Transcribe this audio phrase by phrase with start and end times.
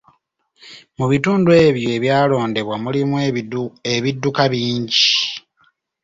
[0.97, 3.15] Mu bitundu ebyo ebyalondebwa mulimu
[3.95, 5.07] ebidduka bingi.